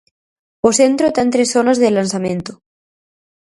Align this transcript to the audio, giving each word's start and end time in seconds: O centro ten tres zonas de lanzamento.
O 0.67 0.69
centro 0.79 1.07
ten 1.15 1.27
tres 1.33 1.49
zonas 1.55 1.77
de 1.81 1.89
lanzamento. 1.97 2.51